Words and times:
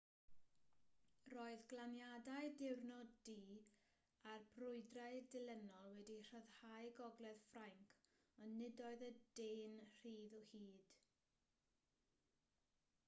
roedd 1.31 1.63
glaniadau 1.73 2.47
diwrnod-d 2.61 3.27
a'r 4.31 4.45
brwydrau 4.55 5.19
dilynol 5.35 5.91
wedi 5.99 6.15
rhyddhau 6.29 6.89
gogledd 7.01 7.43
ffrainc 7.51 7.93
ond 8.47 8.57
nid 8.63 8.81
oedd 8.89 9.03
y 9.09 9.11
de'n 9.41 9.75
rhydd 10.01 10.33
o 10.39 10.41
hyd 10.57 10.89